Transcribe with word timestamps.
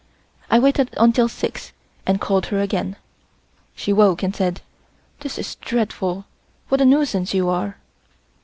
I 0.49 0.57
waited 0.57 0.89
until 0.97 1.27
six 1.29 1.73
and 2.07 2.19
called 2.19 2.47
her 2.47 2.59
again. 2.59 2.95
She 3.75 3.93
woke 3.93 4.23
and 4.23 4.35
said: 4.35 4.61
"This 5.19 5.37
is 5.37 5.53
dreadful. 5.53 6.25
What 6.69 6.81
a 6.81 6.85
nuisance 6.85 7.35
you 7.35 7.49
are." 7.49 7.77